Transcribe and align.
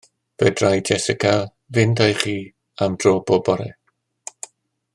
Arferai 0.45 0.79
Jessica 0.89 1.33
fynd 1.77 2.01
â'i 2.05 2.15
chi 2.23 2.35
am 2.87 2.97
dro 3.05 3.13
bob 3.29 3.45
bore. 3.51 3.69